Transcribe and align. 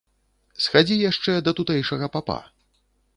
Схадзі 0.63 0.95
яшчэ 1.01 1.35
да 1.47 1.53
тутэйшага 1.59 2.09
папа. 2.17 2.39